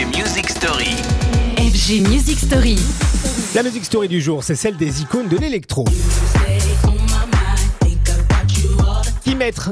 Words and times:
FG 0.00 0.16
Music 0.16 0.48
Story. 0.48 0.96
FG 1.58 2.08
Music 2.08 2.38
Story. 2.38 2.76
La 3.54 3.62
musique 3.62 3.84
story 3.84 4.08
du 4.08 4.22
jour, 4.22 4.42
c'est 4.42 4.54
celle 4.54 4.78
des 4.78 5.02
icônes 5.02 5.28
de 5.28 5.36
l'électro. 5.36 5.84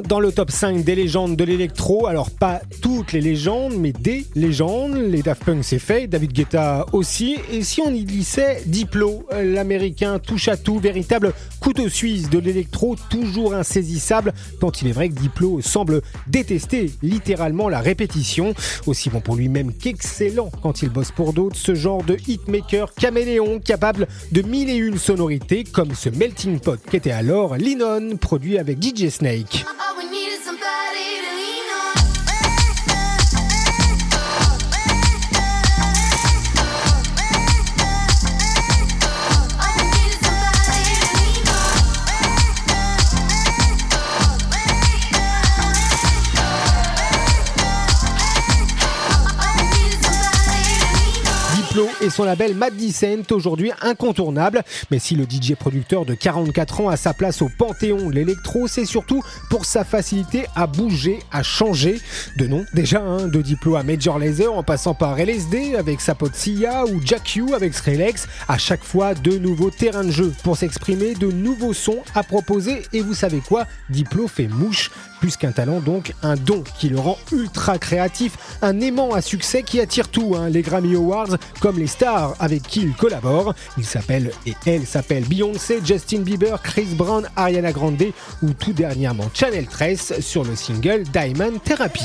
Dans 0.09 0.19
le 0.19 0.33
top 0.33 0.51
5 0.51 0.83
des 0.83 0.95
légendes 0.95 1.37
de 1.37 1.45
l'électro 1.45 2.06
Alors 2.06 2.30
pas 2.30 2.61
toutes 2.83 3.12
les 3.12 3.21
légendes, 3.21 3.75
mais 3.79 3.93
des 3.93 4.27
légendes. 4.35 4.97
Les 4.97 5.22
Daft 5.22 5.44
Punk 5.44 5.62
c'est 5.62 5.79
fait, 5.79 6.06
David 6.06 6.33
Guetta 6.33 6.87
aussi. 6.93 7.37
Et 7.53 7.62
si 7.62 7.80
on 7.80 7.93
y 7.93 8.04
glissait 8.04 8.62
Diplo, 8.67 9.26
l'américain 9.30 10.19
touche 10.19 10.49
à 10.49 10.56
tout, 10.56 10.79
véritable 10.79 11.33
couteau 11.61 11.88
suisse 11.88 12.29
de 12.29 12.38
l'électro, 12.38 12.97
toujours 13.11 13.54
insaisissable, 13.54 14.33
tant 14.61 14.72
il 14.80 14.88
est 14.88 14.93
vrai 14.93 15.08
que 15.08 15.15
Diplo 15.15 15.61
semble 15.61 16.02
détester 16.27 16.91
littéralement 17.02 17.69
la 17.69 17.80
répétition. 17.80 18.55
Aussi 18.87 19.10
bon 19.10 19.20
pour 19.20 19.37
lui-même 19.37 19.73
qu'excellent 19.73 20.51
quand 20.62 20.83
il 20.83 20.88
bosse 20.88 21.13
pour 21.13 21.33
d'autres, 21.33 21.57
ce 21.57 21.74
genre 21.74 22.02
de 22.02 22.16
hitmaker 22.27 22.95
caméléon 22.95 23.60
capable 23.60 24.09
de 24.33 24.43
mille 24.43 24.71
et 24.71 24.77
une 24.77 24.99
sonorités, 24.99 25.65
comme 25.65 25.95
ce 25.95 26.09
melting 26.09 26.59
pot 26.59 26.80
qu'était 26.91 27.10
alors 27.10 27.57
Linon, 27.57 28.16
produit 28.16 28.59
avec 28.59 28.83
DJ 28.83 29.09
Snake. 29.10 29.68
Et 52.00 52.10
son 52.10 52.24
label 52.24 52.55
Mad 52.55 52.77
Decent, 52.77 53.30
aujourd'hui 53.30 53.71
incontournable. 53.82 54.62
Mais 54.90 54.98
si 54.98 55.15
le 55.15 55.24
DJ 55.24 55.54
producteur 55.54 56.04
de 56.04 56.15
44 56.15 56.80
ans 56.80 56.88
a 56.88 56.96
sa 56.96 57.15
place 57.15 57.43
au 57.43 57.48
panthéon 57.48 58.09
l'électro, 58.09 58.66
c'est 58.66 58.85
surtout 58.85 59.23
pour 59.51 59.65
sa 59.65 59.85
facilité 59.85 60.46
à 60.57 60.66
bouger, 60.66 61.20
à 61.30 61.43
changer 61.43 62.01
de 62.37 62.46
nom. 62.46 62.65
Déjà, 62.74 63.01
hein, 63.01 63.29
de 63.29 63.43
Diplo 63.43 63.76
à 63.76 63.82
Major 63.82 64.18
Lazer, 64.18 64.52
en 64.52 64.62
passant 64.62 64.94
par 64.94 65.18
LSD 65.18 65.76
avec 65.76 66.00
sa 66.00 66.14
pote 66.14 66.34
Sia 66.34 66.84
ou 66.86 67.00
Jack 67.04 67.36
U 67.36 67.54
avec 67.54 67.74
Skrillex. 67.74 68.26
À 68.48 68.58
chaque 68.58 68.84
fois, 68.84 69.14
de 69.14 69.38
nouveaux 69.38 69.70
terrains 69.70 70.04
de 70.04 70.10
jeu 70.10 70.32
pour 70.42 70.56
s'exprimer, 70.56 71.14
de 71.14 71.30
nouveaux 71.30 71.74
sons 71.74 72.02
à 72.14 72.22
proposer. 72.22 72.82
Et 72.92 73.00
vous 73.00 73.14
savez 73.14 73.40
quoi? 73.40 73.66
Diplo 73.90 74.26
fait 74.26 74.48
mouche. 74.48 74.90
Plus 75.20 75.36
qu'un 75.36 75.50
talent, 75.50 75.80
donc 75.80 76.12
un 76.22 76.36
don 76.36 76.62
qui 76.78 76.88
le 76.88 77.00
rend 77.00 77.18
ultra 77.32 77.78
créatif, 77.78 78.36
un 78.62 78.78
aimant 78.80 79.10
à 79.12 79.20
succès 79.20 79.64
qui 79.64 79.80
attire 79.80 80.08
tout, 80.08 80.36
hein, 80.36 80.48
les 80.48 80.62
Grammy 80.62 80.94
Awards, 80.94 81.38
les 81.77 81.86
stars 81.86 82.34
avec 82.38 82.62
qui 82.62 82.80
il 82.83 82.94
collabore. 82.94 83.55
Il 83.77 83.84
s'appelle 83.84 84.30
et 84.47 84.55
elle 84.66 84.86
s'appelle 84.86 85.24
Beyoncé, 85.24 85.80
Justin 85.84 86.20
Bieber, 86.20 86.62
Chris 86.62 86.94
Brown, 86.94 87.28
Ariana 87.36 87.72
Grande 87.72 87.98
ou 88.42 88.52
tout 88.52 88.72
dernièrement 88.72 89.30
Channel 89.34 89.66
13 89.66 90.20
sur 90.20 90.44
le 90.44 90.55
single 90.55 91.02
Diamond 91.12 91.58
Therapy. 91.64 92.05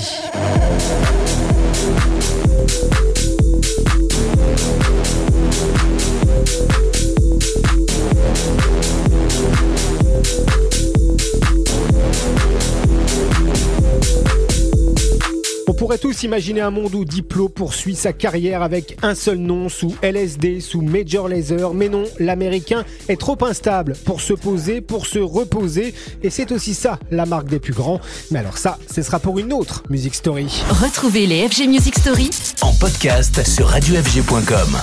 On 15.73 15.75
pourrait 15.75 15.97
tous 15.97 16.21
imaginer 16.21 16.61
un 16.61 16.69
monde 16.69 16.93
où 16.93 17.03
Diplo 17.03 17.49
poursuit 17.49 17.95
sa 17.95 18.13
carrière 18.13 18.61
avec 18.61 18.95
un 19.01 19.15
seul 19.15 19.39
nom, 19.39 19.69
sous 19.69 19.95
LSD, 20.03 20.59
sous 20.59 20.81
Major 20.81 21.27
Lazer, 21.27 21.73
mais 21.73 21.89
non, 21.89 22.03
l'américain 22.19 22.85
est 23.09 23.19
trop 23.19 23.43
instable 23.43 23.95
pour 24.05 24.21
se 24.21 24.33
poser, 24.33 24.81
pour 24.81 25.07
se 25.07 25.17
reposer, 25.17 25.95
et 26.21 26.29
c'est 26.29 26.51
aussi 26.51 26.75
ça 26.75 26.99
la 27.09 27.25
marque 27.25 27.47
des 27.47 27.57
plus 27.57 27.73
grands. 27.73 27.99
Mais 28.29 28.37
alors 28.37 28.59
ça, 28.59 28.77
ce 28.93 29.01
sera 29.01 29.17
pour 29.17 29.39
une 29.39 29.51
autre 29.51 29.81
Music 29.89 30.13
Story. 30.13 30.63
Retrouvez 30.69 31.25
les 31.25 31.49
FG 31.49 31.67
Music 31.67 31.97
Story 31.97 32.29
En 32.61 32.71
podcast 32.73 33.43
sur 33.43 33.65
radiofg.com. 33.65 34.77